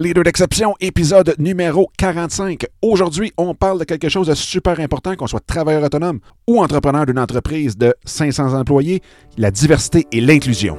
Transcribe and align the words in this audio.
Leader 0.00 0.22
d'exception, 0.22 0.76
épisode 0.80 1.34
numéro 1.40 1.90
45. 1.98 2.66
Aujourd'hui, 2.82 3.32
on 3.36 3.52
parle 3.52 3.80
de 3.80 3.84
quelque 3.84 4.08
chose 4.08 4.28
de 4.28 4.34
super 4.34 4.78
important, 4.78 5.16
qu'on 5.16 5.26
soit 5.26 5.44
travailleur 5.44 5.82
autonome 5.82 6.20
ou 6.46 6.62
entrepreneur 6.62 7.04
d'une 7.04 7.18
entreprise 7.18 7.76
de 7.76 7.92
500 8.04 8.56
employés, 8.56 9.02
la 9.38 9.50
diversité 9.50 10.06
et 10.12 10.20
l'inclusion. 10.20 10.78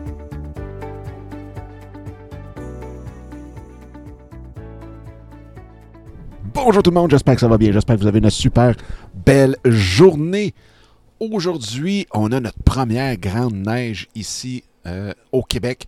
Bonjour 6.63 6.83
tout 6.83 6.91
le 6.91 6.95
monde, 6.95 7.09
j'espère 7.09 7.33
que 7.33 7.41
ça 7.41 7.47
va 7.47 7.57
bien, 7.57 7.71
j'espère 7.71 7.95
que 7.95 8.01
vous 8.01 8.07
avez 8.07 8.19
une 8.19 8.29
super 8.29 8.75
belle 9.25 9.57
journée. 9.65 10.53
Aujourd'hui, 11.19 12.05
on 12.13 12.31
a 12.31 12.39
notre 12.39 12.61
première 12.61 13.17
grande 13.17 13.55
neige 13.55 14.07
ici 14.13 14.63
euh, 14.85 15.11
au 15.31 15.41
Québec. 15.41 15.87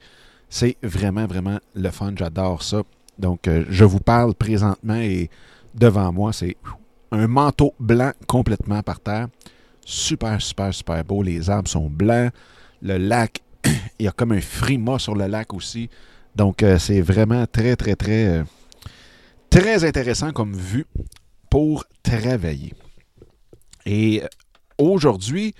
C'est 0.50 0.78
vraiment, 0.82 1.28
vraiment 1.28 1.60
le 1.76 1.92
fun, 1.92 2.14
j'adore 2.16 2.64
ça. 2.64 2.82
Donc, 3.20 3.48
euh, 3.48 3.66
je 3.70 3.86
vous 3.86 4.00
parle 4.00 4.34
présentement 4.34 4.96
et 4.96 5.30
devant 5.76 6.12
moi, 6.12 6.34
c'est 6.34 6.58
un 7.12 7.28
manteau 7.28 7.76
blanc 7.80 8.12
complètement 8.26 8.82
par 8.82 9.00
terre. 9.00 9.28
Super, 9.86 10.42
super, 10.42 10.74
super 10.74 11.06
beau. 11.06 11.22
Les 11.22 11.52
arbres 11.52 11.70
sont 11.70 11.88
blancs. 11.88 12.32
Le 12.82 12.98
lac, 12.98 13.42
il 14.00 14.06
y 14.06 14.08
a 14.08 14.12
comme 14.12 14.32
un 14.32 14.42
frima 14.42 14.98
sur 14.98 15.14
le 15.14 15.28
lac 15.28 15.54
aussi. 15.54 15.88
Donc, 16.36 16.64
euh, 16.64 16.80
c'est 16.80 17.02
vraiment 17.02 17.46
très, 17.46 17.76
très, 17.76 17.96
très, 17.96 18.44
très 19.54 19.84
intéressant 19.84 20.32
comme 20.32 20.56
vue 20.56 20.88
pour 21.52 21.86
travailler. 22.02 22.74
Et 23.86 24.24
euh, 24.24 24.28
aujourd'hui, 24.80 25.54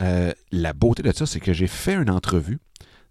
la 0.00 0.72
beauté 0.72 1.04
de 1.04 1.12
ça, 1.12 1.26
c'est 1.26 1.38
que 1.38 1.52
j'ai 1.52 1.68
fait 1.68 1.94
une 1.94 2.10
entrevue. 2.10 2.58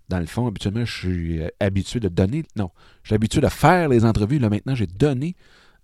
Dans 0.10 0.20
le 0.20 0.26
fond, 0.26 0.46
habituellement, 0.46 0.84
je 0.84 0.92
suis 0.92 1.42
habitué 1.62 2.02
de 2.02 2.10
donner. 2.10 2.44
Non, 2.58 2.70
je 3.04 3.10
suis 3.10 3.16
habitué 3.16 3.40
de 3.40 3.48
faire 3.48 3.88
les 3.88 4.04
entrevues. 4.04 4.38
Là, 4.38 4.50
maintenant, 4.50 4.76
j'ai 4.76 4.88
donné 4.88 5.38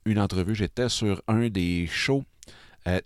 une 0.04 0.20
entrevue. 0.20 0.54
J'étais 0.54 0.90
sur 0.90 1.22
un 1.30 1.48
des 1.48 1.88
shows 1.88 2.26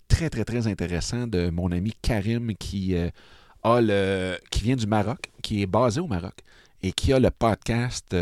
très, 0.07 0.31
très, 0.31 0.45
très 0.45 0.65
intéressant 0.65 1.27
de 1.27 1.51
mon 1.51 1.71
ami 1.71 1.93
Karim 2.01 2.55
qui, 2.55 2.95
a 3.63 3.81
le, 3.81 4.35
qui 4.49 4.63
vient 4.63 4.75
du 4.75 4.87
Maroc, 4.87 5.31
qui 5.43 5.61
est 5.61 5.67
basé 5.67 6.01
au 6.01 6.07
Maroc 6.07 6.39
et 6.81 6.91
qui 6.91 7.13
a 7.13 7.19
le 7.19 7.29
podcast 7.29 8.15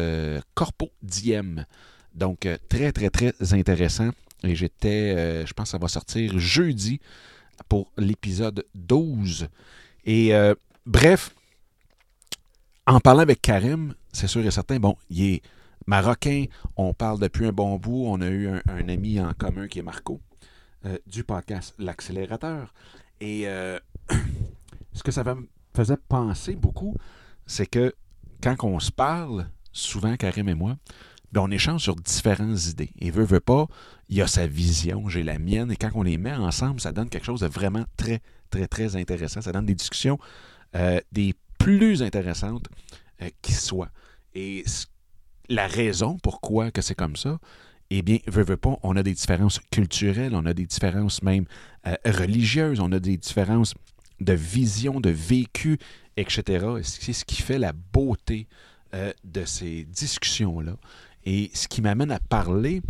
Corpo 0.54 0.92
Diem. 1.02 1.66
Donc, 2.14 2.48
très, 2.70 2.92
très, 2.92 3.10
très 3.10 3.34
intéressant. 3.54 4.10
Et 4.44 4.56
j'étais, 4.56 5.46
je 5.46 5.54
pense 5.54 5.68
que 5.68 5.72
ça 5.72 5.78
va 5.78 5.88
sortir 5.88 6.38
jeudi 6.38 7.00
pour 7.70 7.92
l'épisode 7.98 8.66
12. 8.76 9.48
Et 10.06 10.34
bref, 10.86 11.34
en 12.86 13.00
parlant 13.00 13.22
avec 13.22 13.42
Karim, 13.42 13.96
c'est 14.12 14.28
sûr 14.28 14.46
et 14.46 14.52
certain, 14.52 14.80
bon, 14.80 14.98
il 15.10 15.36
est 15.36 15.42
marocain, 15.88 16.46
on 16.76 16.94
parle 16.94 17.20
depuis 17.20 17.46
un 17.46 17.54
bon 17.54 17.78
bout, 17.78 18.04
on 18.06 18.20
a 18.20 18.28
eu 18.28 18.50
un, 18.50 18.90
ami 18.90 19.20
en 19.22 19.34
commun 19.34 19.68
qui 19.68 19.80
est 19.80 19.84
Marco, 19.84 20.20
du 21.08 21.24
podcast 21.24 21.74
L'accélérateur. 21.80 22.74
Et 23.22 23.46
ce 24.94 25.04
que 25.04 25.12
ça 25.12 25.24
me 25.24 25.48
faisait 25.74 25.98
penser 26.10 26.56
beaucoup, 26.56 26.96
c'est 27.46 27.66
que 27.66 27.94
quand 28.42 28.56
on 28.64 28.80
se 28.80 28.92
parle, 28.92 29.48
souvent 29.72 30.16
Karim 30.18 30.50
et 30.50 30.54
moi, 30.54 30.76
on 31.42 31.52
échange 31.52 31.82
sur 31.82 31.96
différentes 31.96 32.66
idées. 32.66 32.92
Et 33.00 33.12
veut, 33.12 33.40
pas, 33.40 33.68
il 34.10 34.18
y 34.18 34.22
a 34.22 34.28
sa 34.28 34.48
vision, 34.48 35.10
j'ai 35.10 35.24
la 35.24 35.40
mienne, 35.40 35.72
et 35.72 35.76
quand 35.76 35.92
on 35.96 36.04
les 36.04 36.18
met 36.18 36.34
ensemble, 36.34 36.80
ça 36.80 36.92
donne 36.92 37.10
quelque 37.10 37.26
chose 37.26 37.42
de 37.42 37.48
vraiment 37.48 37.86
très, 37.98 38.22
très, 38.50 38.68
très 38.68 38.96
intéressant. 38.96 39.42
Ça 39.42 39.52
donne 39.52 39.66
des 39.66 39.76
discussions 39.76 40.20
des 41.12 41.34
plus 41.58 42.04
intéressantes 42.04 42.68
qui 43.42 43.54
soient. 43.54 43.92
Et 44.36 44.64
la 45.50 45.68
raison 45.68 46.18
pourquoi 46.22 46.72
que 46.72 46.82
c'est 46.82 46.96
comme 46.96 47.16
ça, 47.16 47.40
eh 47.90 48.02
bien, 48.02 48.18
veut, 48.28 48.44
veut 48.44 48.58
pas, 48.58 48.78
on 48.82 48.96
a 48.96 49.04
des 49.04 49.14
différences 49.14 49.60
culturelles, 49.72 50.34
on 50.36 50.46
a 50.46 50.54
des 50.54 50.66
différences 50.66 51.22
même 51.22 51.46
religieuses, 52.06 52.80
on 52.80 52.92
a 52.92 53.00
des 53.00 53.18
différences 53.18 53.76
de 54.20 54.34
vision, 54.34 55.00
de 55.00 55.10
vécu, 55.10 55.78
etc. 56.18 56.66
C'est 56.84 57.14
ce 57.14 57.26
qui 57.26 57.42
fait 57.42 57.60
la 57.60 57.74
beauté 57.74 58.48
de 59.24 59.46
ces 59.46 59.84
discussions-là. 59.86 60.76
Et 61.26 61.52
ce 61.54 61.68
qui 61.68 61.82
m'amène 61.82 62.12
à 62.12 62.20
parler, 62.20 62.82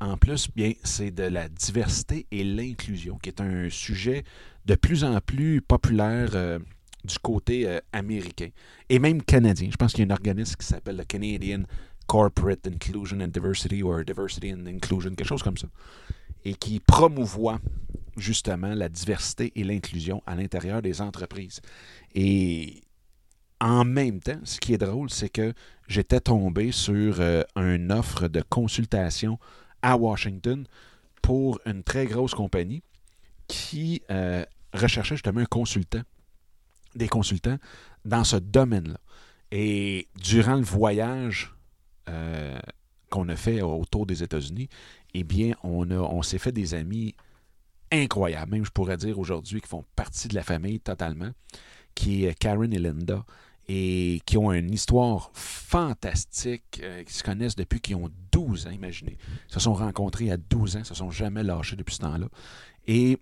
en 0.00 0.16
plus, 0.16 0.48
bien, 0.54 0.72
c'est 0.84 1.10
de 1.10 1.22
la 1.22 1.48
diversité 1.48 2.26
et 2.30 2.44
l'inclusion, 2.44 3.18
qui 3.18 3.30
est 3.30 3.40
un 3.40 3.70
sujet 3.70 4.24
de 4.66 4.74
plus 4.74 5.04
en 5.04 5.20
plus 5.20 5.62
populaire 5.62 6.60
du 7.04 7.18
côté 7.20 7.78
américain 7.92 8.48
et 8.88 8.98
même 8.98 9.22
canadien. 9.22 9.68
Je 9.70 9.76
pense 9.76 9.92
qu'il 9.92 10.06
y 10.06 10.10
a 10.10 10.12
un 10.12 10.16
organisme 10.16 10.56
qui 10.56 10.66
s'appelle 10.66 10.96
le 10.96 11.04
Canadian 11.04 11.62
Corporate 12.06 12.66
Inclusion 12.66 13.20
and 13.20 13.28
Diversity 13.28 13.82
ou 13.82 14.02
Diversity 14.02 14.52
and 14.52 14.66
Inclusion, 14.66 15.14
quelque 15.14 15.28
chose 15.28 15.42
comme 15.42 15.56
ça, 15.56 15.68
et 16.44 16.54
qui 16.54 16.80
promouvoit 16.80 17.60
justement 18.16 18.74
la 18.74 18.88
diversité 18.88 19.52
et 19.54 19.64
l'inclusion 19.64 20.22
à 20.26 20.34
l'intérieur 20.34 20.82
des 20.82 21.00
entreprises. 21.00 21.60
Et 22.14 22.82
en 23.60 23.84
même 23.84 24.20
temps, 24.20 24.38
ce 24.44 24.60
qui 24.60 24.74
est 24.74 24.78
drôle, 24.78 25.10
c'est 25.10 25.28
que 25.28 25.54
j'étais 25.88 26.20
tombé 26.20 26.72
sur 26.72 27.20
euh, 27.20 27.42
une 27.56 27.90
offre 27.92 28.28
de 28.28 28.42
consultation 28.42 29.38
à 29.82 29.96
Washington 29.96 30.66
pour 31.22 31.60
une 31.66 31.82
très 31.82 32.06
grosse 32.06 32.34
compagnie 32.34 32.82
qui 33.48 34.02
euh, 34.10 34.44
recherchait 34.72 35.14
justement 35.16 35.40
un 35.40 35.46
consultant, 35.46 36.02
des 36.94 37.08
consultants 37.08 37.58
dans 38.04 38.24
ce 38.24 38.36
domaine-là. 38.36 39.00
Et 39.52 40.08
durant 40.16 40.56
le 40.56 40.62
voyage 40.62 41.54
euh, 42.08 42.58
qu'on 43.10 43.28
a 43.28 43.36
fait 43.36 43.62
autour 43.62 44.06
des 44.06 44.22
États-Unis, 44.22 44.68
eh 45.14 45.24
bien, 45.24 45.54
on, 45.62 45.90
on 45.90 46.22
s'est 46.22 46.38
fait 46.38 46.52
des 46.52 46.74
amis 46.74 47.14
incroyables, 47.92 48.52
même 48.52 48.64
je 48.64 48.70
pourrais 48.70 48.96
dire 48.96 49.18
aujourd'hui, 49.18 49.60
qui 49.60 49.68
font 49.68 49.84
partie 49.94 50.28
de 50.28 50.34
la 50.34 50.42
famille 50.42 50.80
totalement, 50.80 51.30
qui 51.96 52.26
est 52.26 52.38
Karen 52.38 52.72
et 52.72 52.78
Linda, 52.78 53.24
et 53.68 54.20
qui 54.24 54.38
ont 54.38 54.52
une 54.52 54.72
histoire 54.72 55.30
fantastique, 55.32 56.80
euh, 56.84 57.02
qui 57.02 57.12
se 57.12 57.24
connaissent 57.24 57.56
depuis 57.56 57.80
qu'ils 57.80 57.96
ont 57.96 58.08
12 58.30 58.68
ans, 58.68 58.70
imaginez. 58.70 59.18
Ils 59.48 59.52
se 59.52 59.58
sont 59.58 59.74
rencontrés 59.74 60.30
à 60.30 60.36
12 60.36 60.76
ans, 60.76 60.84
se 60.84 60.94
sont 60.94 61.10
jamais 61.10 61.42
lâchés 61.42 61.74
depuis 61.74 61.96
ce 61.96 62.02
temps-là. 62.02 62.28
Et 62.86 63.18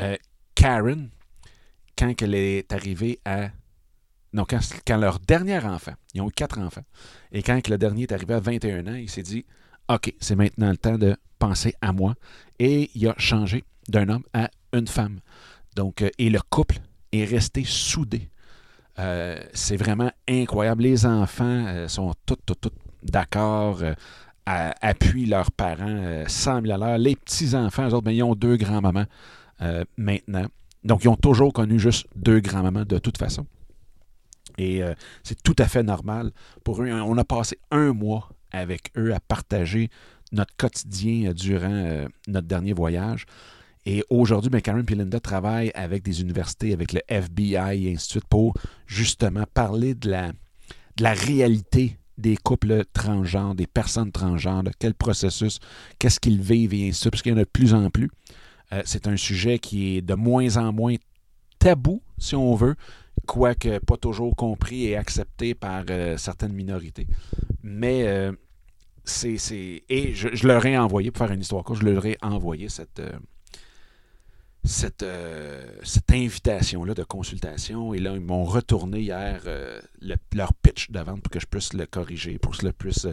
euh, 0.00 0.16
Karen, 0.56 1.10
quand 1.96 2.20
elle 2.20 2.34
est 2.34 2.72
arrivée 2.72 3.20
à 3.24 3.50
non, 4.32 4.44
quand, 4.44 4.60
leur 4.98 5.20
dernier 5.20 5.58
enfant, 5.64 5.94
ils 6.12 6.20
ont 6.20 6.28
eu 6.28 6.32
quatre 6.32 6.58
enfants, 6.58 6.84
et 7.30 7.44
quand 7.44 7.68
le 7.68 7.78
dernier 7.78 8.02
est 8.02 8.12
arrivé 8.12 8.34
à 8.34 8.40
21 8.40 8.88
ans, 8.88 8.94
il 8.94 9.08
s'est 9.08 9.22
dit 9.22 9.46
OK, 9.88 10.12
c'est 10.18 10.34
maintenant 10.34 10.70
le 10.70 10.76
temps 10.76 10.98
de 10.98 11.16
penser 11.38 11.74
à 11.80 11.92
moi. 11.92 12.16
Et 12.58 12.90
il 12.94 13.06
a 13.08 13.14
changé 13.18 13.62
d'un 13.88 14.08
homme 14.08 14.24
à 14.32 14.50
une 14.72 14.88
femme. 14.88 15.20
Donc, 15.76 16.02
euh, 16.02 16.10
et 16.18 16.28
le 16.28 16.40
couple 16.50 16.80
est 17.12 17.24
resté 17.24 17.64
soudé. 17.64 18.30
Euh, 18.98 19.38
c'est 19.52 19.76
vraiment 19.76 20.10
incroyable. 20.28 20.82
Les 20.82 21.06
enfants 21.06 21.64
euh, 21.66 21.88
sont 21.88 22.14
tous, 22.24 22.36
tous, 22.46 22.70
d'accord, 23.02 23.82
appuient 24.46 25.26
leurs 25.26 25.50
parents 25.50 26.24
100 26.26 26.62
000 26.62 26.72
à 26.72 26.76
l'heure. 26.78 26.98
Les 26.98 27.16
petits-enfants, 27.16 27.88
eux 27.88 27.94
autres, 27.94 28.04
ben, 28.04 28.12
ils 28.12 28.22
ont 28.22 28.34
deux 28.34 28.56
grands-mamans 28.56 29.06
maintenant. 29.96 30.46
Donc, 30.84 31.02
ils 31.02 31.08
ont 31.08 31.16
toujours 31.16 31.52
connu 31.52 31.80
juste 31.80 32.06
deux 32.14 32.38
grands-mamans 32.40 32.84
de 32.84 32.98
toute 32.98 33.18
façon. 33.18 33.46
Et 34.56 34.82
c'est 35.24 35.42
tout 35.42 35.56
à 35.58 35.66
fait 35.66 35.82
normal 35.82 36.30
pour 36.62 36.80
eux. 36.80 36.92
On 36.92 37.18
a 37.18 37.24
passé 37.24 37.58
un 37.72 37.92
mois 37.92 38.28
avec 38.52 38.92
eux 38.96 39.12
à 39.12 39.18
partager 39.18 39.90
notre 40.30 40.56
quotidien 40.56 41.32
durant 41.32 42.06
notre 42.28 42.46
dernier 42.46 42.72
voyage. 42.72 43.26
Et 43.86 44.02
aujourd'hui, 44.10 44.50
ben, 44.50 44.60
Karen 44.60 44.84
et 44.86 44.94
Linda 44.96 45.20
travaillent 45.20 45.70
avec 45.74 46.02
des 46.02 46.20
universités, 46.20 46.72
avec 46.72 46.92
le 46.92 47.00
FBI 47.06 47.86
et 47.86 47.92
ainsi 47.92 48.08
de 48.08 48.10
suite 48.10 48.24
pour 48.28 48.54
justement 48.86 49.44
parler 49.54 49.94
de 49.94 50.10
la, 50.10 50.32
de 50.32 51.02
la 51.02 51.14
réalité 51.14 51.96
des 52.18 52.36
couples 52.36 52.84
transgenres, 52.92 53.54
des 53.54 53.68
personnes 53.68 54.10
transgenres, 54.10 54.64
de 54.64 54.72
quel 54.76 54.94
processus, 54.94 55.60
qu'est-ce 56.00 56.18
qu'ils 56.18 56.40
vivent 56.40 56.74
et 56.74 56.88
ainsi 56.88 56.90
de 56.90 56.94
suite, 56.94 57.10
parce 57.12 57.22
qu'il 57.22 57.32
y 57.32 57.34
en 57.36 57.38
a 57.38 57.44
de 57.44 57.50
plus 57.50 57.74
en 57.74 57.88
plus. 57.90 58.10
Euh, 58.72 58.82
c'est 58.84 59.06
un 59.06 59.16
sujet 59.16 59.60
qui 59.60 59.96
est 59.96 60.02
de 60.02 60.14
moins 60.14 60.56
en 60.56 60.72
moins 60.72 60.96
tabou, 61.60 62.02
si 62.18 62.34
on 62.34 62.56
veut, 62.56 62.74
quoique 63.24 63.78
pas 63.78 63.96
toujours 63.96 64.34
compris 64.34 64.86
et 64.86 64.96
accepté 64.96 65.54
par 65.54 65.84
euh, 65.90 66.16
certaines 66.16 66.52
minorités. 66.52 67.06
Mais 67.62 68.08
euh, 68.08 68.32
c'est. 69.04 69.36
Et 69.88 70.14
je, 70.14 70.44
leur 70.44 70.66
ai 70.66 70.76
envoyé, 70.76 71.12
pour 71.12 71.24
faire 71.24 71.32
une 71.32 71.42
histoire 71.42 71.62
courte, 71.62 71.80
je 71.82 71.86
leur 71.86 72.04
ai 72.04 72.16
envoyé 72.20 72.68
cette. 72.68 73.00
Cette, 74.66 75.04
cette 75.82 76.10
invitation-là 76.10 76.94
de 76.94 77.04
consultation. 77.04 77.94
Et 77.94 77.98
là, 77.98 78.14
ils 78.14 78.20
m'ont 78.20 78.44
retourné 78.44 79.00
hier 79.00 79.42
leur 80.32 80.52
pitch 80.54 80.90
de 80.90 81.00
vente 81.00 81.22
pour 81.22 81.30
que 81.30 81.40
je 81.40 81.46
puisse 81.46 81.72
le 81.72 81.86
corriger, 81.86 82.38
pour 82.38 82.56
que 82.56 82.66
je 82.66 82.72
puisse 82.72 83.06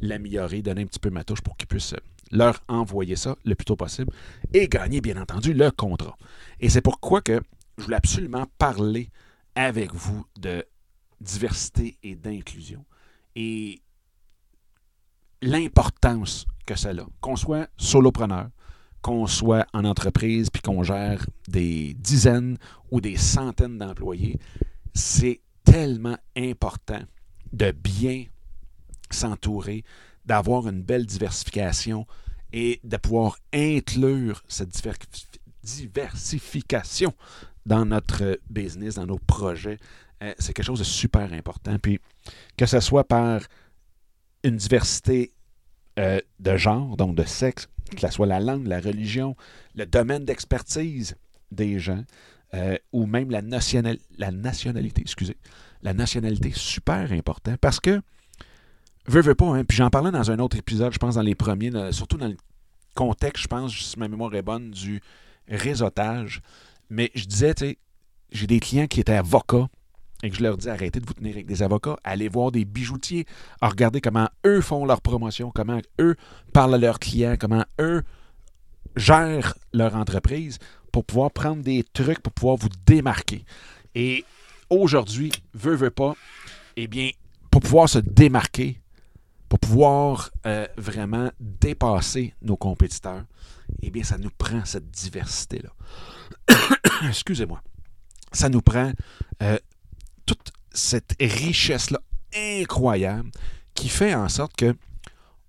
l'améliorer, 0.00 0.62
donner 0.62 0.82
un 0.82 0.86
petit 0.86 1.00
peu 1.00 1.10
ma 1.10 1.24
touche 1.24 1.40
pour 1.40 1.56
qu'ils 1.56 1.68
puissent 1.68 1.94
leur 2.30 2.60
envoyer 2.68 3.16
ça 3.16 3.36
le 3.44 3.54
plus 3.54 3.64
tôt 3.64 3.76
possible 3.76 4.12
et 4.52 4.68
gagner, 4.68 5.00
bien 5.00 5.20
entendu, 5.20 5.54
le 5.54 5.70
contrat. 5.70 6.16
Et 6.60 6.68
c'est 6.68 6.82
pourquoi 6.82 7.22
que 7.22 7.40
je 7.78 7.84
voulais 7.84 7.96
absolument 7.96 8.46
parler 8.58 9.10
avec 9.54 9.94
vous 9.94 10.24
de 10.38 10.64
diversité 11.20 11.98
et 12.02 12.14
d'inclusion 12.16 12.84
et 13.34 13.80
l'importance 15.42 16.46
que 16.66 16.76
ça 16.76 16.90
a. 16.90 17.06
Qu'on 17.20 17.36
soit 17.36 17.68
solopreneur, 17.76 18.48
qu'on 19.02 19.26
soit 19.26 19.66
en 19.72 19.84
entreprise 19.84 20.50
puis 20.50 20.62
qu'on 20.62 20.82
gère 20.82 21.26
des 21.48 21.94
dizaines 21.94 22.58
ou 22.90 23.00
des 23.00 23.16
centaines 23.16 23.78
d'employés, 23.78 24.38
c'est 24.94 25.40
tellement 25.64 26.16
important 26.36 27.00
de 27.52 27.70
bien 27.70 28.24
s'entourer 29.10 29.84
d'avoir 30.24 30.68
une 30.68 30.82
belle 30.82 31.06
diversification 31.06 32.06
et 32.52 32.80
de 32.84 32.96
pouvoir 32.96 33.38
inclure 33.52 34.42
cette 34.48 34.70
diversification 35.62 37.14
dans 37.66 37.84
notre 37.84 38.40
business, 38.48 38.94
dans 38.94 39.06
nos 39.06 39.18
projets. 39.18 39.78
Euh, 40.22 40.34
c'est 40.38 40.52
quelque 40.52 40.66
chose 40.66 40.78
de 40.78 40.84
super 40.84 41.32
important. 41.32 41.78
Puis 41.78 42.00
que 42.56 42.66
ce 42.66 42.80
soit 42.80 43.04
par 43.04 43.42
une 44.42 44.56
diversité 44.56 45.32
euh, 45.98 46.20
de 46.40 46.56
genre, 46.56 46.96
donc 46.96 47.14
de 47.14 47.24
sexe, 47.24 47.68
que 47.94 48.00
ce 48.00 48.08
soit 48.08 48.26
la 48.26 48.40
langue, 48.40 48.66
la 48.66 48.80
religion, 48.80 49.36
le 49.74 49.86
domaine 49.86 50.24
d'expertise 50.24 51.16
des 51.50 51.78
gens, 51.78 52.04
euh, 52.54 52.76
ou 52.92 53.06
même 53.06 53.30
la, 53.30 53.42
nationalité, 53.42 55.00
excusez. 55.00 55.36
La 55.82 55.94
nationalité, 55.94 56.52
super 56.54 57.12
important 57.12 57.56
parce 57.60 57.80
que 57.80 58.00
Veux, 59.08 59.22
veux 59.22 59.34
pas, 59.34 59.46
hein? 59.46 59.64
Puis 59.64 59.78
j'en 59.78 59.88
parlais 59.88 60.10
dans 60.10 60.30
un 60.30 60.38
autre 60.38 60.58
épisode, 60.58 60.92
je 60.92 60.98
pense, 60.98 61.14
dans 61.14 61.22
les 61.22 61.34
premiers, 61.34 61.70
surtout 61.92 62.18
dans 62.18 62.28
le 62.28 62.36
contexte, 62.94 63.44
je 63.44 63.48
pense, 63.48 63.74
si 63.74 63.98
ma 63.98 64.06
mémoire 64.06 64.34
est 64.34 64.42
bonne, 64.42 64.70
du 64.70 65.00
réseautage. 65.48 66.42
Mais 66.90 67.10
je 67.14 67.24
disais, 67.24 67.54
tu 67.54 67.64
sais, 67.64 67.78
j'ai 68.32 68.46
des 68.46 68.60
clients 68.60 68.86
qui 68.86 69.00
étaient 69.00 69.14
avocats 69.14 69.68
et 70.22 70.30
que 70.30 70.36
je 70.36 70.42
leur 70.42 70.56
dis 70.56 70.68
arrêtez 70.68 71.00
de 71.00 71.06
vous 71.06 71.14
tenir 71.14 71.34
avec 71.34 71.46
des 71.46 71.62
avocats, 71.62 71.96
allez 72.04 72.28
voir 72.28 72.50
des 72.50 72.64
bijoutiers, 72.64 73.26
à 73.60 73.68
regarder 73.68 74.00
comment 74.00 74.28
eux 74.46 74.60
font 74.60 74.84
leur 74.84 75.00
promotion, 75.00 75.50
comment 75.54 75.80
eux 76.00 76.16
parlent 76.52 76.74
à 76.74 76.78
leurs 76.78 76.98
clients, 76.98 77.36
comment 77.38 77.64
eux 77.80 78.02
gèrent 78.96 79.54
leur 79.72 79.94
entreprise 79.94 80.58
pour 80.92 81.04
pouvoir 81.04 81.30
prendre 81.30 81.62
des 81.62 81.84
trucs 81.84 82.20
pour 82.20 82.32
pouvoir 82.32 82.56
vous 82.56 82.68
démarquer. 82.86 83.44
Et 83.94 84.24
aujourd'hui, 84.70 85.30
veut, 85.54 85.76
veut 85.76 85.90
pas, 85.90 86.14
eh 86.76 86.86
bien, 86.86 87.10
pour 87.50 87.60
pouvoir 87.60 87.88
se 87.88 87.98
démarquer, 87.98 88.80
pour 89.48 89.58
pouvoir 89.58 90.30
euh, 90.46 90.66
vraiment 90.76 91.30
dépasser 91.40 92.34
nos 92.42 92.56
compétiteurs, 92.56 93.24
eh 93.82 93.90
bien, 93.90 94.02
ça 94.02 94.18
nous 94.18 94.30
prend 94.36 94.64
cette 94.64 94.90
diversité-là. 94.90 95.70
Excusez-moi. 97.08 97.62
Ça 98.32 98.48
nous 98.48 98.60
prend 98.60 98.92
euh, 99.42 99.58
toute 100.28 100.52
cette 100.72 101.16
richesse-là 101.18 102.00
incroyable 102.34 103.30
qui 103.74 103.88
fait 103.88 104.14
en 104.14 104.28
sorte 104.28 104.54
que 104.56 104.74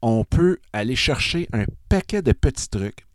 on 0.01 0.23
peut 0.23 0.57
aller 0.71 0.95
chercher 0.95 1.49
un 1.51 1.65
paquet 1.89 2.21
de 2.21 2.31
petits 2.31 2.69
trucs 2.69 3.05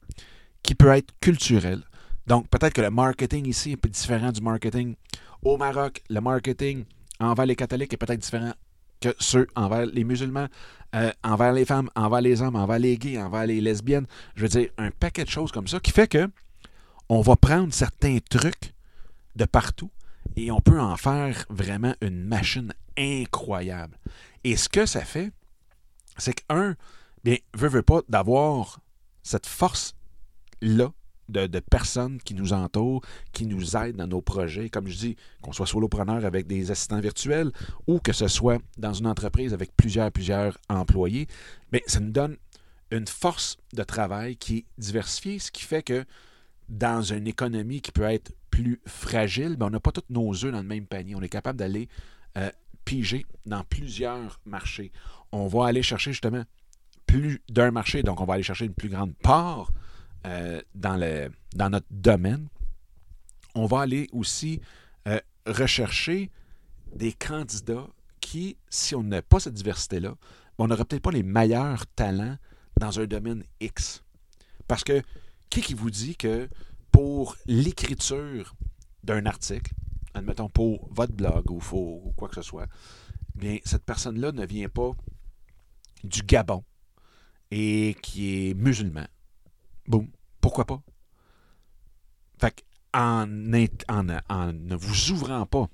qui 0.63 0.75
peut 0.75 0.89
être 0.89 1.15
culturel. 1.21 1.81
Donc, 2.27 2.49
peut-être 2.49 2.75
que 2.75 2.83
le 2.83 2.91
marketing 2.91 3.47
ici 3.47 3.71
est 3.71 3.75
un 3.75 3.77
peu 3.77 3.89
différent 3.89 4.31
du 4.31 4.43
marketing 4.43 4.95
au 5.43 5.57
Maroc. 5.57 6.03
Le 6.11 6.21
marketing 6.21 6.85
envers 7.21 7.47
les 7.47 7.57
catholiques 7.57 7.95
est 7.95 7.97
peut-être 7.97 8.21
différent 8.21 8.53
que 9.01 9.15
ceux 9.19 9.47
envers 9.57 9.87
les 9.87 10.05
musulmans, 10.05 10.49
euh, 10.95 11.11
envers 11.23 11.53
les 11.53 11.65
femmes, 11.65 11.89
envers 11.97 12.21
les 12.21 12.43
hommes, 12.43 12.57
envers 12.57 12.79
les 12.79 12.99
gays, 12.99 13.19
envers 13.19 13.47
les 13.47 13.63
lesbiennes. 13.63 14.07
Je 14.35 14.43
veux 14.43 14.49
dire, 14.49 14.69
un 14.77 14.91
paquet 14.91 15.25
de 15.25 15.31
choses 15.31 15.53
comme 15.53 15.69
ça 15.69 15.81
qui 15.81 15.91
fait 15.91 16.09
que 16.09 16.29
on 17.09 17.23
va 17.23 17.37
prendre 17.37 17.73
certains 17.73 18.19
trucs 18.31 18.75
de 19.37 19.45
partout 19.47 19.91
et 20.37 20.51
on 20.51 20.61
peut 20.61 20.81
en 20.81 20.97
faire 20.97 21.45
vraiment 21.49 21.95
une 22.01 22.25
machine 22.25 22.73
incroyable. 22.97 23.99
Et 24.43 24.57
ce 24.57 24.69
que 24.69 24.87
ça 24.87 25.05
fait, 25.05 25.31
c'est 26.17 26.35
qu'un, 26.35 26.77
bien, 27.23 27.37
veut, 27.55 27.69
veut 27.69 27.83
pas 27.83 28.03
d'avoir 28.09 28.81
cette 29.23 29.47
force-là 29.47 30.93
de, 31.29 31.61
personnes 31.61 32.19
qui 32.23 32.35
nous 32.35 32.53
entourent, 32.53 33.03
qui 33.33 33.47
nous 33.47 33.77
aident 33.77 33.97
dans 33.97 34.07
nos 34.07 34.21
projets. 34.21 34.69
Comme 34.69 34.89
je 34.89 34.97
dis, 34.97 35.17
qu'on 35.43 35.53
soit 35.53 35.67
solopreneur 35.67 36.25
avec 36.25 36.47
des 36.47 36.71
assistants 36.71 37.01
virtuels 37.01 37.51
ou 37.87 37.99
que 37.99 38.13
ce 38.13 38.29
soit 38.29 38.61
dans 38.77 38.93
une 38.93 39.07
entreprise 39.07 39.55
avec 39.55 39.75
plusieurs, 39.77 40.13
plusieurs 40.13 40.59
employés, 40.69 41.27
mais 41.73 41.83
ça 41.87 42.01
nous 42.01 42.13
donne 42.13 42.37
une 42.91 43.07
force 43.07 43.57
de 43.73 43.83
travail 43.83 44.37
qui 44.37 44.59
est 44.59 44.65
diversifiée, 44.79 45.39
ce 45.39 45.51
qui 45.51 45.65
fait 45.65 45.83
que 45.83 46.05
dans 46.69 47.03
une 47.03 47.27
économie 47.27 47.81
qui 47.81 47.93
peut 47.93 48.03
être 48.03 48.33
plus 48.55 48.81
fragile, 48.87 49.57
ben, 49.57 49.67
on 49.67 49.71
n'a 49.71 49.81
pas 49.81 49.91
tous 49.91 50.05
nos 50.11 50.33
œufs 50.45 50.53
dans 50.53 50.63
le 50.63 50.69
même 50.69 50.87
panier. 50.87 51.17
On 51.17 51.23
est 51.23 51.29
capable 51.29 51.59
d'aller 51.59 51.89
euh, 52.39 52.51
piger 52.85 53.27
dans 53.47 53.65
plusieurs 53.65 54.39
marchés. 54.47 54.93
On 55.33 55.49
va 55.49 55.67
aller 55.67 55.83
chercher 55.83 56.13
justement 56.13 56.45
plus 57.05 57.43
d'un 57.49 57.73
marché, 57.73 58.05
donc 58.05 58.21
on 58.21 58.25
va 58.25 58.35
aller 58.35 58.45
chercher 58.45 58.67
une 58.67 58.75
plus 58.75 58.89
grande 58.89 59.13
part 59.17 59.73
euh, 60.27 60.61
dans, 60.73 60.97
le, 60.97 61.33
dans 61.57 61.69
notre 61.69 61.89
domaine, 61.91 62.49
on 63.57 63.67
va 63.67 63.81
aller 63.81 64.09
aussi 64.13 64.61
euh, 65.09 65.19
rechercher 65.47 66.31
des 66.95 67.13
candidats 67.13 67.89
qui, 68.21 68.57
si 68.71 68.95
on 68.95 69.03
n'a 69.03 69.21
pas 69.21 69.41
cette 69.41 69.55
diversité-là, 69.55 70.15
on 70.59 70.69
n'aurait 70.69 70.85
peut-être 70.85 71.03
pas 71.03 71.11
les 71.11 71.25
meilleurs 71.25 71.87
talents 71.89 72.39
dans 72.79 73.01
un 73.01 73.07
domaine 73.07 73.43
X. 73.61 74.05
Parce 74.69 74.85
que 74.85 75.03
qui 75.51 75.61
qui 75.61 75.75
vous 75.75 75.91
dit 75.91 76.17
que 76.17 76.49
pour 76.95 77.37
l'écriture 77.47 78.55
d'un 79.03 79.27
article, 79.27 79.73
admettons 80.15 80.49
pour 80.49 80.89
votre 80.93 81.13
blog 81.13 81.51
ou, 81.51 81.61
ou 81.73 82.13
quoi 82.17 82.29
que 82.29 82.37
ce 82.37 82.43
soit, 82.43 82.69
bien, 83.35 83.59
cette 83.65 83.85
personne-là 83.85 84.31
ne 84.31 84.47
vient 84.47 84.69
pas 84.69 84.93
du 86.05 86.23
Gabon 86.23 86.63
et 87.51 87.97
qui 88.01 88.51
est 88.51 88.55
musulman 88.55 89.07
Boum. 89.89 90.09
Pourquoi 90.41 90.67
pas? 90.67 90.81
En, 92.93 93.27
en, 93.27 94.53
ne 94.53 94.77
vous 94.77 95.11
ouvrant 95.11 95.47
pas 95.47 95.69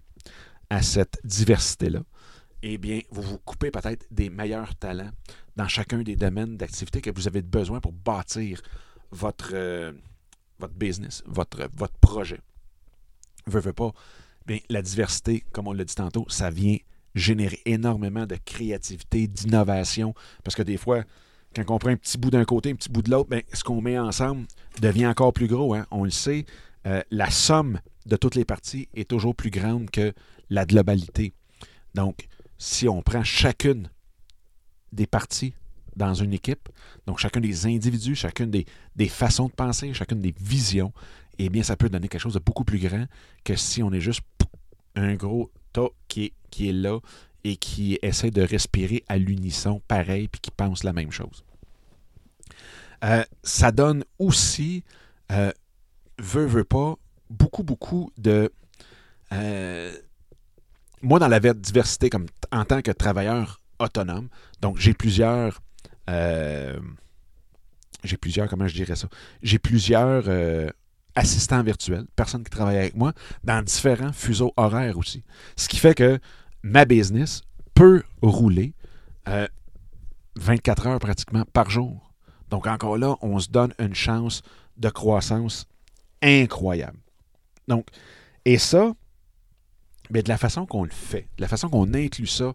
à 0.70 0.80
cette 0.80 1.20
diversité-là, 1.22 2.00
eh 2.62 2.78
bien, 2.78 3.00
vous 3.10 3.20
vous 3.20 3.38
coupez 3.40 3.70
peut-être 3.70 4.06
des 4.10 4.30
meilleurs 4.30 4.74
talents 4.76 5.10
dans 5.54 5.68
chacun 5.68 6.02
des 6.02 6.16
domaines 6.16 6.56
d'activité 6.56 7.02
que 7.02 7.10
vous 7.10 7.28
avez 7.28 7.42
besoin 7.42 7.78
pour 7.80 7.92
bâtir 7.92 8.62
votre, 9.10 9.50
euh, 9.52 9.92
votre 10.60 10.74
business, 10.74 11.22
votre, 11.26 11.68
votre 11.74 11.96
projet. 11.98 12.40
Veux, 13.46 13.60
veux 13.60 13.72
pas. 13.72 13.92
Bien, 14.46 14.58
la 14.68 14.82
diversité, 14.82 15.44
comme 15.52 15.68
on 15.68 15.72
l'a 15.72 15.84
dit 15.84 15.94
tantôt, 15.94 16.26
ça 16.28 16.50
vient 16.50 16.76
générer 17.14 17.60
énormément 17.64 18.26
de 18.26 18.36
créativité, 18.36 19.26
d'innovation, 19.26 20.14
parce 20.44 20.54
que 20.54 20.62
des 20.62 20.76
fois, 20.76 21.02
quand 21.54 21.64
on 21.74 21.78
prend 21.78 21.90
un 21.90 21.96
petit 21.96 22.18
bout 22.18 22.30
d'un 22.30 22.44
côté, 22.44 22.70
un 22.70 22.76
petit 22.76 22.90
bout 22.90 23.02
de 23.02 23.10
l'autre, 23.10 23.30
ce 23.52 23.64
qu'on 23.64 23.80
met 23.80 23.98
ensemble 23.98 24.46
devient 24.80 25.06
encore 25.06 25.32
plus 25.32 25.48
gros. 25.48 25.74
Hein. 25.74 25.86
On 25.90 26.04
le 26.04 26.10
sait, 26.10 26.46
euh, 26.86 27.02
la 27.10 27.30
somme 27.30 27.80
de 28.06 28.16
toutes 28.16 28.36
les 28.36 28.44
parties 28.44 28.88
est 28.94 29.08
toujours 29.08 29.34
plus 29.34 29.50
grande 29.50 29.90
que 29.90 30.12
la 30.48 30.64
globalité. 30.64 31.34
Donc, 31.94 32.28
si 32.58 32.88
on 32.88 33.02
prend 33.02 33.24
chacune 33.24 33.90
des 34.92 35.06
parties 35.06 35.54
dans 35.96 36.14
une 36.14 36.32
équipe, 36.32 36.68
donc 37.06 37.18
chacun 37.18 37.40
des 37.40 37.66
individus, 37.66 38.14
chacune 38.14 38.50
des, 38.50 38.66
des 38.96 39.08
façons 39.08 39.46
de 39.46 39.52
penser, 39.52 39.92
chacune 39.94 40.20
des 40.20 40.34
visions, 40.40 40.92
eh 41.38 41.48
bien, 41.48 41.62
ça 41.62 41.76
peut 41.76 41.88
donner 41.88 42.08
quelque 42.08 42.20
chose 42.20 42.34
de 42.34 42.38
beaucoup 42.38 42.64
plus 42.64 42.78
grand 42.78 43.06
que 43.44 43.56
si 43.56 43.82
on 43.82 43.92
est 43.92 44.00
juste 44.00 44.22
un 44.94 45.14
gros 45.14 45.50
tas 45.72 45.88
qui 46.08 46.24
est, 46.26 46.32
qui 46.50 46.68
est 46.68 46.72
là 46.72 46.98
et 47.44 47.56
qui 47.56 47.98
essaie 48.02 48.30
de 48.30 48.42
respirer 48.42 49.04
à 49.08 49.16
l'unisson 49.16 49.80
pareil 49.88 50.28
puis 50.28 50.40
qui 50.40 50.50
pense 50.50 50.84
la 50.84 50.92
même 50.92 51.10
chose. 51.10 51.44
Euh, 53.04 53.24
ça 53.42 53.72
donne 53.72 54.04
aussi 54.18 54.84
euh, 55.32 55.52
veut, 56.18 56.46
veut 56.46 56.64
pas, 56.64 56.96
beaucoup, 57.30 57.62
beaucoup 57.62 58.12
de. 58.18 58.52
euh, 59.32 59.92
moi, 61.02 61.18
dans 61.18 61.28
la 61.28 61.40
diversité, 61.40 62.10
comme 62.10 62.26
en 62.52 62.64
tant 62.64 62.82
que 62.82 62.90
travailleur 62.90 63.60
autonome, 63.78 64.28
donc 64.60 64.78
j'ai 64.78 64.94
plusieurs. 64.94 65.60
Euh, 66.10 66.78
j'ai 68.04 68.16
plusieurs, 68.16 68.48
comment 68.48 68.66
je 68.66 68.74
dirais 68.74 68.96
ça? 68.96 69.08
J'ai 69.42 69.58
plusieurs 69.58 70.24
euh, 70.26 70.68
assistants 71.14 71.62
virtuels, 71.62 72.06
personnes 72.16 72.44
qui 72.44 72.50
travaillent 72.50 72.78
avec 72.78 72.96
moi, 72.96 73.12
dans 73.44 73.62
différents 73.62 74.12
fuseaux 74.12 74.52
horaires 74.56 74.98
aussi. 74.98 75.22
Ce 75.56 75.68
qui 75.68 75.76
fait 75.76 75.94
que 75.94 76.18
ma 76.62 76.84
business 76.84 77.42
peut 77.74 78.02
rouler 78.22 78.74
euh, 79.28 79.46
24 80.36 80.86
heures 80.86 80.98
pratiquement 80.98 81.44
par 81.52 81.70
jour. 81.70 82.12
Donc 82.48 82.66
encore 82.66 82.98
là, 82.98 83.16
on 83.20 83.38
se 83.38 83.48
donne 83.48 83.72
une 83.78 83.94
chance 83.94 84.42
de 84.76 84.88
croissance 84.88 85.66
incroyable. 86.22 86.98
Donc, 87.68 87.86
et 88.44 88.58
ça, 88.58 88.92
mais 90.10 90.22
de 90.22 90.28
la 90.28 90.38
façon 90.38 90.66
qu'on 90.66 90.84
le 90.84 90.90
fait, 90.90 91.28
de 91.36 91.42
la 91.42 91.48
façon 91.48 91.68
qu'on 91.68 91.94
inclut 91.94 92.26
ça 92.26 92.54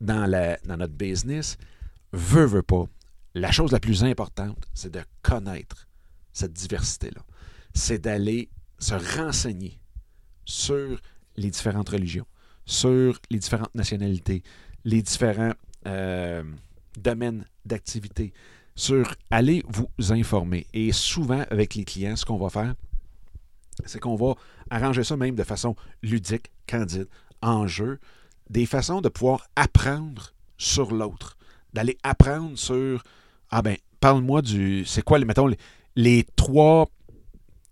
dans, 0.00 0.26
la, 0.26 0.58
dans 0.64 0.76
notre 0.76 0.94
business, 0.94 1.56
veut, 2.12 2.44
veut 2.44 2.62
pas. 2.62 2.84
La 3.34 3.50
chose 3.50 3.72
la 3.72 3.80
plus 3.80 4.04
importante, 4.04 4.68
c'est 4.74 4.92
de 4.92 5.02
connaître 5.22 5.88
cette 6.32 6.52
diversité-là. 6.52 7.22
C'est 7.74 7.98
d'aller 7.98 8.50
se 8.78 8.94
renseigner 9.18 9.80
sur 10.44 11.00
les 11.36 11.50
différentes 11.50 11.88
religions, 11.88 12.26
sur 12.66 13.18
les 13.30 13.38
différentes 13.38 13.74
nationalités, 13.74 14.42
les 14.84 15.02
différents 15.02 15.54
euh, 15.86 16.42
domaines 16.98 17.46
d'activité, 17.64 18.32
sur 18.74 19.14
aller 19.30 19.62
vous 19.68 19.88
informer. 20.12 20.66
Et 20.72 20.92
souvent, 20.92 21.44
avec 21.50 21.74
les 21.74 21.84
clients, 21.84 22.16
ce 22.16 22.24
qu'on 22.24 22.38
va 22.38 22.50
faire, 22.50 22.74
c'est 23.86 24.00
qu'on 24.00 24.16
va 24.16 24.34
arranger 24.70 25.04
ça 25.04 25.16
même 25.16 25.34
de 25.34 25.44
façon 25.44 25.76
ludique, 26.02 26.50
candide, 26.66 27.08
en 27.40 27.66
jeu, 27.66 27.98
des 28.50 28.66
façons 28.66 29.00
de 29.00 29.08
pouvoir 29.08 29.46
apprendre 29.56 30.32
sur 30.58 30.92
l'autre, 30.92 31.36
d'aller 31.72 31.98
apprendre 32.02 32.58
sur, 32.58 33.02
ah 33.50 33.62
ben, 33.62 33.76
parle-moi 34.00 34.42
du, 34.42 34.84
c'est 34.84 35.02
quoi, 35.02 35.18
mettons, 35.20 35.48
les, 35.96 36.24
trois 36.36 36.88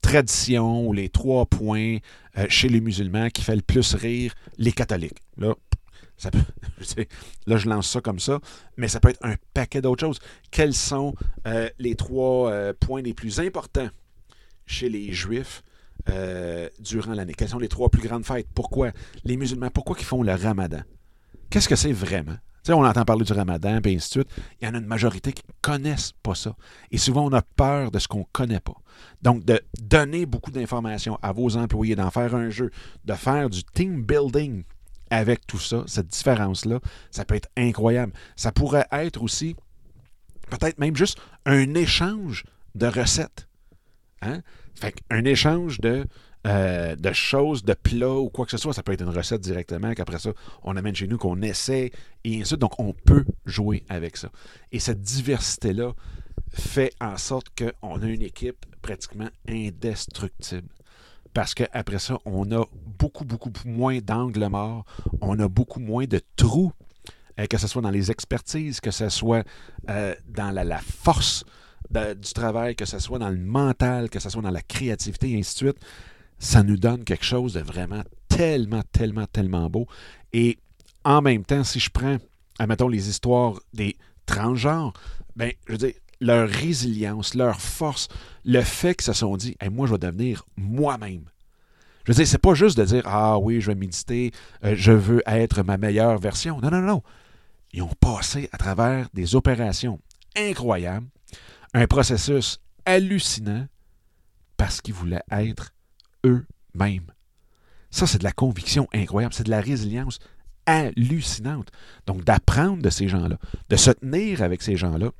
traditions 0.01 0.87
ou 0.87 0.93
les 0.93 1.09
trois 1.09 1.45
points 1.47 1.99
euh, 2.39 2.47
chez 2.49 2.69
les 2.69 2.81
musulmans 2.81 3.29
qui 3.29 3.43
fait 3.43 3.57
le 3.57 3.63
plus 3.63 3.95
rire 3.95 4.35
les 4.57 4.73
catholiques. 4.73 5.19
Là, 5.37 5.55
ça 6.17 6.31
peut, 6.31 6.39
là, 7.47 7.57
je 7.57 7.69
lance 7.69 7.91
ça 7.91 8.01
comme 8.01 8.21
ça, 8.21 8.41
mais 8.77 8.89
ça 8.89 9.01
peut 9.01 9.11
être 9.11 9.25
un 9.25 9.35
paquet 9.55 9.83
d'autres 9.83 10.01
choses. 10.01 10.19
Quels 10.51 10.75
sont 10.75 11.15
euh, 11.47 11.69
les 11.79 11.97
trois 11.97 12.51
euh, 12.51 12.73
points 12.79 13.03
les 13.03 13.15
plus 13.15 13.41
importants 13.41 13.89
chez 14.67 14.89
les 14.89 15.13
juifs 15.13 15.63
durant 16.81 17.13
l'année? 17.13 17.35
Quelles 17.35 17.51
sont 17.51 17.59
les 17.59 17.69
trois 17.69 17.89
plus 17.89 18.03
grandes 18.03 18.25
fêtes? 18.25 18.49
Pourquoi 18.55 18.91
les 19.25 19.37
musulmans, 19.37 19.71
pourquoi 19.71 19.97
ils 19.99 20.05
font 20.05 20.23
le 20.23 20.35
ramadan? 20.35 20.81
Qu'est-ce 21.51 21.69
que 21.69 21.77
c'est 21.77 21.93
vraiment? 21.93 22.37
Sais, 22.63 22.73
on 22.73 22.85
entend 22.85 23.05
parler 23.05 23.25
du 23.25 23.33
ramadan, 23.33 23.81
et 23.85 23.97
ainsi 23.97 24.19
de 24.19 24.25
suite. 24.25 24.29
Il 24.61 24.67
y 24.67 24.71
en 24.71 24.75
a 24.75 24.79
une 24.79 24.87
majorité 24.87 25.33
qui 25.33 25.43
ne 25.47 25.53
connaissent 25.63 26.13
pas 26.23 26.35
ça. 26.35 26.55
Et 26.91 26.99
souvent, 26.99 27.27
on 27.27 27.33
a 27.33 27.43
peur 27.43 27.91
de 27.91 27.99
ce 27.99 28.07
qu'on 28.07 28.21
ne 28.21 28.25
connaît 28.33 28.61
pas. 28.61 28.75
Donc, 29.23 29.45
de 29.45 29.61
donner 29.81 30.27
beaucoup 30.27 30.51
d'informations 30.51 31.19
à 31.23 31.33
vos 31.33 31.57
employés, 31.57 31.97
d'en 31.97 32.11
faire 32.11 32.35
un 32.35 32.51
jeu, 32.51 32.71
de 33.05 33.15
faire 33.15 33.49
du 33.49 33.65
team 33.65 34.03
building 34.03 34.65
avec 35.11 35.47
tout 35.47 35.59
ça, 35.59 35.83
cette 35.87 36.09
différence-là, 36.09 36.81
ça 37.11 37.25
peut 37.25 37.35
être 37.35 37.49
incroyable. 37.57 38.13
Ça 38.37 38.53
pourrait 38.53 38.87
être 38.93 39.23
aussi, 39.23 39.57
peut-être 40.51 40.79
même 40.79 40.97
juste 40.97 41.19
un 41.47 41.75
échange 41.75 42.45
de 42.75 42.87
recettes. 42.87 43.49
Hein? 44.23 44.41
Fait 44.75 44.93
qu'un 44.93 45.25
échange 45.25 45.81
de, 45.81 46.07
euh, 46.47 46.97
de 46.97 47.13
choses, 47.13 47.65
de 47.65 47.75
plats 47.75 48.17
ou 48.17 48.31
quoi 48.31 48.47
que 48.47 48.51
ce 48.51 48.57
soit, 48.57 48.73
ça 48.73 48.83
peut 48.83 48.93
être 48.93 49.03
une 49.03 49.11
recette 49.11 49.43
directement, 49.43 49.93
qu'après 49.93 50.19
ça, 50.19 50.31
on 50.63 50.77
amène 50.77 50.95
chez 50.95 51.07
nous, 51.07 51.19
qu'on 51.19 51.43
essaie, 51.43 51.93
et 52.25 52.31
ainsi 52.31 52.39
de 52.39 52.45
suite. 52.45 52.61
Donc, 52.61 52.79
on 52.81 52.93
peut 52.93 53.25
jouer 53.45 53.85
avec 53.89 54.17
ça. 54.17 54.31
Et 54.73 54.79
cette 54.79 55.03
diversité-là 55.03 55.93
fait 56.51 56.95
en 57.01 57.17
sorte 57.17 57.49
qu'on 57.57 58.03
a 58.03 58.07
une 58.07 58.23
équipe 58.23 58.65
pratiquement 58.81 59.29
indestructible. 59.49 60.69
Parce 61.35 61.55
qu'après 61.55 61.99
ça, 61.99 62.19
on 62.25 62.51
a 62.53 62.65
beaucoup, 62.99 63.25
beaucoup 63.25 63.53
moins 63.65 63.99
d'angles 63.99 64.49
morts, 64.49 64.85
on 65.21 65.39
a 65.39 65.49
beaucoup 65.49 65.79
moins 65.79 66.07
de 66.07 66.21
trous, 66.37 66.73
euh, 67.39 67.47
que 67.47 67.59
ce 67.59 67.69
soit 67.69 67.83
dans 67.83 67.91
les 67.91 68.11
expertises, 68.11 68.81
que 68.81 68.91
ce 68.91 69.09
soit 69.09 69.47
euh, 69.89 70.15
dans 70.29 70.51
la, 70.51 70.79
force 70.79 71.45
du 71.91 72.33
travail, 72.33 72.77
que 72.77 72.85
ce 72.85 72.99
soit 72.99 73.19
dans 73.19 73.29
le 73.29 73.39
mental, 73.39 74.11
que 74.11 74.21
ce 74.21 74.31
soit 74.31 74.43
dans 74.43 74.51
la 74.51 74.63
créativité, 74.63 75.31
et 75.31 75.39
ainsi 75.39 75.55
de 75.55 75.71
suite. 75.71 75.79
Ça 76.41 76.65
nous 76.65 76.77
donne 76.77 77.05
quelque 77.05 77.25
chose 77.25 77.53
de 77.53 77.61
vraiment 77.61 78.03
tellement, 78.29 78.83
tellement, 78.91 79.27
tellement 79.27 79.71
beau. 79.71 79.87
Et 80.33 80.59
en 81.05 81.23
même 81.23 81.45
temps, 81.45 81.63
si 81.63 81.79
je 81.79 81.91
prends, 81.91 82.17
admettons, 82.59 82.89
les 82.89 83.09
histoires 83.09 83.61
des 83.73 83.97
transgenres, 84.27 84.93
ben, 85.37 85.53
je 85.67 85.73
veux 85.73 85.79
dire, 85.79 85.95
leur 86.21 86.49
résilience, 86.49 87.35
leur 87.35 87.61
force, 87.61 88.09
le 88.45 88.63
fait 88.63 88.97
qu'ils 88.97 89.07
se 89.07 89.13
sont 89.13 89.37
dit, 89.37 89.57
Hey, 89.61 89.71
moi, 89.71 89.87
je 89.87 89.93
vais 89.93 89.99
devenir 89.99 90.45
moi-même. 90.57 91.25
Je 92.05 92.13
veux 92.13 92.17
dire, 92.17 92.27
c'est 92.27 92.39
pas 92.39 92.55
juste 92.55 92.79
de 92.79 92.85
dire, 92.85 93.03
ah 93.07 93.39
oui, 93.39 93.61
je 93.61 93.69
vais 93.69 93.75
méditer, 93.75 94.33
euh, 94.65 94.75
je 94.75 94.93
veux 94.93 95.23
être 95.27 95.63
ma 95.63 95.77
meilleure 95.77 96.19
version. 96.19 96.61
Non, 96.61 96.71
non, 96.71 96.81
non. 96.81 97.03
Ils 97.73 97.83
ont 97.83 97.95
passé 98.01 98.49
à 98.53 98.59
travers 98.59 99.09
des 99.15 99.37
opérations 99.37 100.01
incroyables, 100.37 101.07
un 101.75 101.87
processus 101.87 102.61
hallucinant 102.85 103.67
parce 104.57 104.81
qu'ils 104.81 104.95
voulaient 104.95 105.23
être 105.31 105.73
eux-mêmes. 106.25 107.13
Ça, 107.91 108.07
c'est 108.07 108.19
de 108.19 108.25
la 108.25 108.33
conviction 108.33 108.89
incroyable, 108.93 109.35
c'est 109.35 109.45
de 109.45 109.51
la 109.51 109.61
résilience 109.61 110.19
hallucinante. 110.67 111.69
Donc, 112.07 112.25
d'apprendre 112.25 112.83
de 112.83 112.91
ces 112.91 113.09
gens-là, 113.09 113.39
de 113.69 113.77
se 113.77 113.91
tenir 113.91 114.43
avec 114.43 114.63
ces 114.63 114.77
gens-là, 114.77 115.11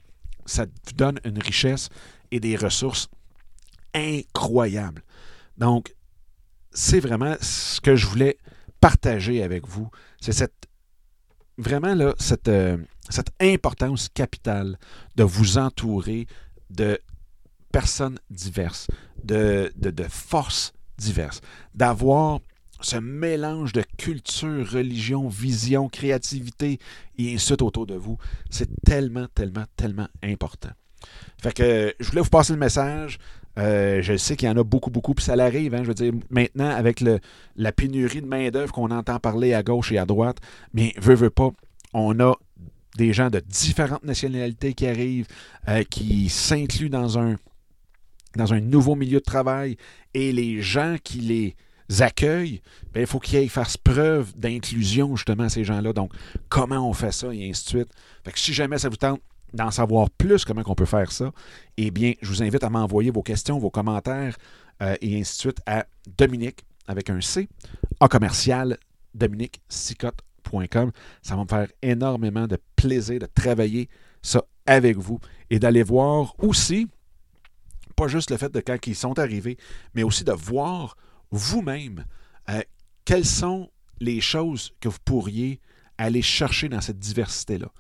ça 0.47 0.67
vous 0.67 0.93
donne 0.93 1.19
une 1.25 1.39
richesse 1.39 1.89
et 2.31 2.41
des 2.41 2.57
ressources 2.57 3.09
incroyables. 3.95 5.03
Donc, 5.59 5.95
c'est 6.73 7.01
vraiment 7.01 7.35
ce 7.41 7.81
que 7.81 7.97
je 7.97 8.07
voulais 8.07 8.39
partager 8.81 9.43
avec 9.43 9.67
vous. 9.67 9.91
C'est 10.21 10.33
cette 10.33 10.69
vraiment 11.59 11.95
là, 11.95 12.15
cette, 12.19 12.49
euh, 12.49 12.79
cette 13.09 13.33
importance 13.41 14.09
capitale 14.09 14.79
de 15.17 15.25
vous 15.25 15.59
entourer 15.59 16.27
de 16.71 16.99
personnes 17.73 18.19
diverses, 18.31 18.87
de, 19.23 19.73
de, 19.77 19.91
de 19.91 20.05
forces 20.05 20.73
diverses, 21.01 21.41
d'avoir 21.75 22.41
ce 22.81 22.97
mélange 22.97 23.73
de 23.73 23.83
culture, 23.99 24.71
religion, 24.71 25.29
vision, 25.29 25.89
créativité 25.89 26.79
et 27.19 27.39
suite 27.39 27.63
autour 27.63 27.87
de 27.87 27.95
vous. 27.95 28.17
C'est 28.49 28.71
tellement, 28.85 29.27
tellement, 29.35 29.65
tellement 29.77 30.09
important. 30.23 30.71
Fait 31.43 31.53
que 31.53 31.95
je 31.99 32.09
voulais 32.09 32.23
vous 32.23 32.31
passer 32.31 32.53
le 32.53 32.59
message. 32.59 33.19
Euh, 33.59 34.01
je 34.01 34.17
sais 34.17 34.37
qu'il 34.37 34.49
y 34.49 34.51
en 34.51 34.57
a 34.57 34.63
beaucoup, 34.63 34.91
beaucoup, 34.91 35.15
puis 35.15 35.25
ça 35.25 35.37
l'arrive. 35.37 35.75
Hein, 35.75 35.83
je 35.83 35.89
veux 35.89 35.95
dire, 35.95 36.13
maintenant, 36.31 36.71
avec 36.71 37.03
la 37.57 37.73
pénurie 37.73 38.23
de 38.23 38.27
main-d'œuvre 38.27 38.73
qu'on 38.73 38.91
entend 38.91 39.19
parler 39.19 39.55
à 39.55 39.63
gauche 39.63 39.93
et 39.93 39.99
à 39.99 40.07
droite, 40.07 40.39
bien, 40.73 40.91
veut, 40.99 41.15
veut 41.15 41.31
pas, 41.31 41.51
on 41.93 42.19
a 42.21 42.35
des 42.97 43.13
gens 43.13 43.31
de 43.31 43.41
différentes 43.41 44.05
nationalités 44.05 44.75
qui 44.75 44.87
arrivent, 44.87 45.27
euh, 45.69 45.83
qui 45.85 46.29
s'incluent 46.29 46.91
dans 46.91 47.19
un, 47.19 47.37
dans 48.37 48.53
un 48.53 48.61
nouveau 48.61 48.95
milieu 48.95 49.19
de 49.19 49.25
travail, 49.25 49.77
et 50.15 50.33
les 50.33 50.63
gens 50.63 50.97
qui 51.03 51.19
les 51.21 51.57
accueillent, 52.01 52.63
bien, 52.93 53.03
il 53.03 53.07
faut 53.07 53.19
qu'ils 53.19 53.51
faire 53.51 53.69
preuve 53.83 54.33
d'inclusion, 54.37 55.17
justement, 55.17 55.45
à 55.45 55.49
ces 55.49 55.65
gens-là. 55.65 55.93
Donc, 55.93 56.13
comment 56.49 56.89
on 56.89 56.93
fait 56.93 57.13
ça, 57.13 57.35
et 57.35 57.49
ainsi 57.49 57.65
de 57.65 57.69
suite. 57.69 57.89
Si 58.37 58.53
jamais 58.53 58.79
ça 58.79 58.89
vous 58.89 58.97
tente 58.97 59.21
d'en 59.53 59.71
savoir 59.71 60.11
plus 60.11 60.45
comment 60.45 60.63
on 60.67 60.75
peut 60.75 60.85
faire 60.85 61.11
ça, 61.11 61.33
eh 61.77 61.91
bien, 61.91 62.13
je 62.23 62.29
vous 62.29 62.43
invite 62.43 62.63
à 62.63 62.71
m'envoyer 62.71 63.11
vos 63.11 63.23
questions, 63.23 63.59
vos 63.59 63.71
commentaires 63.71 64.37
euh, 64.83 64.95
et 65.01 65.19
ainsi 65.21 65.37
de 65.37 65.41
suite 65.41 65.61
à 65.67 65.87
Dominique 66.17 66.65
avec 66.87 67.11
un 67.11 67.21
C, 67.21 67.49
en 68.01 68.09
commercial, 68.09 68.79
dominiquesicotte.com. 69.15 70.93
Ça 71.23 71.37
va 71.37 71.43
me 71.43 71.49
faire 71.49 71.69
énormément 71.83 72.47
de 72.47 72.59
plaisir 72.77 73.19
de 73.19 73.27
travailler 73.27 73.89
ça 74.23 74.45
avec 74.67 74.97
vous 74.97 75.19
et 75.51 75.59
d'aller 75.59 75.83
voir 75.83 76.35
aussi, 76.39 76.89
pas 78.01 78.09
juste 78.09 78.31
le 78.31 78.39
fait 78.39 78.51
de 78.51 78.61
quand 78.61 78.87
ils 78.87 78.97
sont 78.97 79.19
arrivés, 79.19 79.59
mais 79.95 80.05
aussi 80.05 80.25
de 80.25 80.33
voir 80.33 80.97
vous-même 81.31 82.07
euh, 82.49 82.63
quelles 83.05 83.27
sont 83.27 83.71
les 84.01 84.23
choses 84.23 84.73
que 84.81 84.89
vous 84.89 84.99
pourriez 85.05 85.61
aller 85.99 86.23
chercher 86.23 86.71
dans 86.71 86.81
cette 86.81 86.99
diversité-là. 86.99 87.71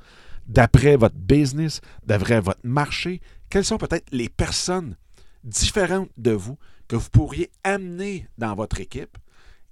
D'après 0.46 0.96
votre 0.96 1.16
business, 1.16 1.80
d'après 2.04 2.38
votre 2.38 2.60
marché, 2.64 3.22
quelles 3.48 3.64
sont 3.64 3.78
peut-être 3.78 4.10
les 4.12 4.28
personnes 4.28 4.94
différentes 5.42 6.10
de 6.18 6.32
vous 6.32 6.58
que 6.86 6.96
vous 6.96 7.08
pourriez 7.08 7.50
amener 7.64 8.28
dans 8.36 8.54
votre 8.54 8.78
équipe 8.78 9.16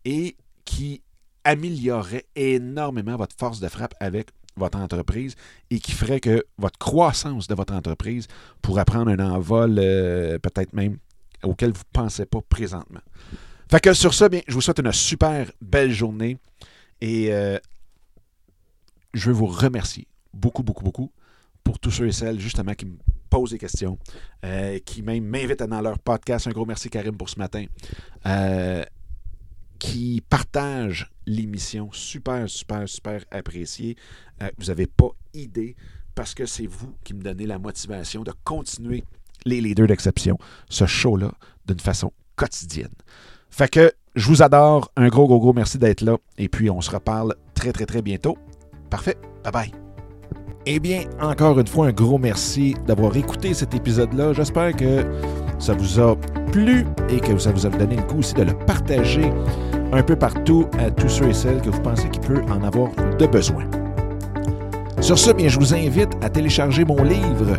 et 0.06 0.34
qui 0.64 1.02
amélioreraient 1.44 2.26
énormément 2.36 3.16
votre 3.16 3.36
force 3.36 3.60
de 3.60 3.68
frappe 3.68 3.94
avec 4.00 4.30
votre 4.58 4.78
entreprise 4.78 5.34
et 5.70 5.78
qui 5.80 5.92
ferait 5.92 6.20
que 6.20 6.44
votre 6.58 6.78
croissance 6.78 7.46
de 7.46 7.54
votre 7.54 7.74
entreprise 7.74 8.26
pourrait 8.62 8.84
prendre 8.84 9.10
un 9.10 9.18
envol 9.18 9.76
euh, 9.78 10.38
peut-être 10.38 10.72
même 10.72 10.98
auquel 11.42 11.70
vous 11.70 11.78
ne 11.80 11.92
pensez 11.92 12.26
pas 12.26 12.40
présentement. 12.48 13.00
Fait 13.70 13.80
que 13.80 13.92
sur 13.92 14.14
ça, 14.14 14.28
bien, 14.28 14.40
je 14.48 14.54
vous 14.54 14.60
souhaite 14.60 14.78
une 14.78 14.92
super 14.92 15.50
belle 15.60 15.92
journée 15.92 16.38
et 17.00 17.32
euh, 17.32 17.58
je 19.14 19.26
veux 19.26 19.36
vous 19.36 19.46
remercier 19.46 20.06
beaucoup, 20.32 20.62
beaucoup, 20.62 20.84
beaucoup 20.84 21.12
pour 21.62 21.78
tous 21.78 21.90
ceux 21.90 22.06
et 22.06 22.12
celles 22.12 22.40
justement 22.40 22.74
qui 22.74 22.86
me 22.86 22.96
posent 23.28 23.50
des 23.50 23.58
questions, 23.58 23.98
euh, 24.44 24.78
qui 24.84 25.02
même 25.02 25.24
m'invitent 25.24 25.62
dans 25.62 25.80
leur 25.80 25.98
podcast. 25.98 26.46
Un 26.46 26.50
gros 26.50 26.64
merci 26.64 26.88
Karim 26.88 27.16
pour 27.16 27.28
ce 27.28 27.38
matin. 27.38 27.66
Euh, 29.84 29.90
qui 29.90 30.22
partagent 30.28 31.10
l'émission. 31.26 31.90
Super, 31.92 32.48
super, 32.48 32.88
super 32.88 33.24
apprécié. 33.30 33.96
vous 34.58 34.66
n'avez 34.66 34.86
pas 34.86 35.10
idée 35.34 35.76
parce 36.14 36.34
que 36.34 36.46
c'est 36.46 36.66
vous 36.66 36.94
qui 37.04 37.14
me 37.14 37.22
donnez 37.22 37.46
la 37.46 37.58
motivation 37.58 38.22
de 38.22 38.32
continuer 38.44 39.04
les 39.44 39.60
leaders 39.60 39.86
d'exception, 39.86 40.36
ce 40.68 40.86
show-là, 40.86 41.32
d'une 41.66 41.78
façon 41.78 42.12
quotidienne. 42.36 42.94
Fait 43.50 43.68
que 43.68 43.92
je 44.14 44.26
vous 44.26 44.42
adore. 44.42 44.90
Un 44.96 45.08
gros, 45.08 45.26
gros, 45.26 45.38
gros 45.38 45.52
merci 45.52 45.78
d'être 45.78 46.00
là. 46.00 46.16
Et 46.38 46.48
puis, 46.48 46.70
on 46.70 46.80
se 46.80 46.90
reparle 46.90 47.34
très, 47.54 47.72
très, 47.72 47.86
très 47.86 48.02
bientôt. 48.02 48.36
Parfait. 48.90 49.16
Bye 49.44 49.52
bye. 49.52 49.72
Eh 50.66 50.80
bien, 50.80 51.04
encore 51.20 51.58
une 51.58 51.66
fois, 51.66 51.86
un 51.86 51.92
gros 51.92 52.18
merci 52.18 52.74
d'avoir 52.86 53.16
écouté 53.16 53.54
cet 53.54 53.74
épisode-là. 53.74 54.32
J'espère 54.32 54.74
que 54.74 55.06
ça 55.58 55.74
vous 55.74 56.00
a 56.00 56.16
plu 56.52 56.86
et 57.08 57.20
que 57.20 57.36
ça 57.38 57.52
vous 57.52 57.66
a 57.66 57.70
donné 57.70 57.96
le 57.96 58.02
coup 58.02 58.18
aussi 58.18 58.34
de 58.34 58.42
le 58.42 58.52
partager 58.52 59.30
un 59.92 60.02
peu 60.02 60.16
partout 60.16 60.66
à 60.78 60.90
tous 60.90 61.08
ceux 61.08 61.28
et 61.28 61.34
celles 61.34 61.60
que 61.60 61.70
vous 61.70 61.80
pensez 61.80 62.08
qu'il 62.08 62.22
peut 62.22 62.42
en 62.50 62.62
avoir 62.62 62.90
de 63.18 63.26
besoin. 63.26 63.64
Sur 65.00 65.18
ce, 65.18 65.30
bien, 65.30 65.48
je 65.48 65.58
vous 65.58 65.74
invite 65.74 66.10
à 66.22 66.28
télécharger 66.28 66.84
mon 66.84 67.02
livre 67.02 67.56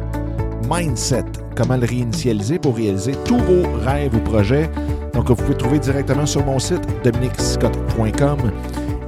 Mindset, 0.69 1.25
comment 1.55 1.77
le 1.77 1.85
réinitialiser 1.85 2.59
pour 2.59 2.75
réaliser 2.75 3.13
tous 3.25 3.37
vos 3.37 3.63
rêves 3.83 4.13
ou 4.13 4.19
projets. 4.19 4.69
Donc, 5.13 5.29
vous 5.29 5.35
pouvez 5.35 5.55
trouver 5.55 5.79
directement 5.79 6.25
sur 6.25 6.45
mon 6.45 6.59
site 6.59 6.81
dominicscott.com 7.03 8.37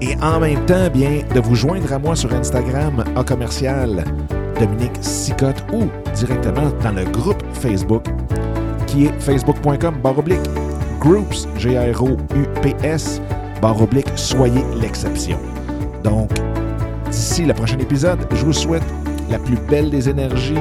et 0.01 0.15
en 0.21 0.39
même 0.39 0.65
temps, 0.65 0.89
bien, 0.91 1.21
de 1.35 1.39
vous 1.39 1.55
joindre 1.55 1.93
à 1.93 1.99
moi 1.99 2.15
sur 2.15 2.33
Instagram 2.33 3.03
à 3.15 3.23
commercial 3.23 4.03
Dominique 4.59 4.97
Sicotte 5.01 5.63
ou 5.71 5.83
directement 6.15 6.71
dans 6.83 6.91
le 6.91 7.05
groupe 7.05 7.43
Facebook 7.53 8.05
qui 8.91 9.05
est 9.05 9.21
facebook.com 9.21 9.95
baroblique 10.03 10.41
groups, 10.99 11.47
G-R-O-U-P-S, 11.57 13.21
baroblique 13.61 14.07
soyez 14.15 14.63
l'exception. 14.79 15.39
Donc, 16.03 16.29
d'ici 17.09 17.45
le 17.45 17.53
prochain 17.53 17.79
épisode, 17.79 18.19
je 18.31 18.45
vous 18.45 18.53
souhaite 18.53 18.83
la 19.29 19.39
plus 19.39 19.57
belle 19.69 19.89
des 19.89 20.09
énergies 20.09 20.55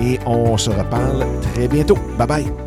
et 0.00 0.18
on 0.26 0.56
se 0.56 0.70
reparle 0.70 1.24
très 1.54 1.66
bientôt. 1.66 1.98
Bye 2.18 2.26
bye! 2.26 2.65